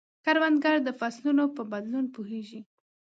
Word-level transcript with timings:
کروندګر 0.25 0.75
د 0.83 0.89
فصلونو 0.99 1.43
په 1.55 1.61
بدلون 1.71 2.05
پوهیږي 2.15 2.61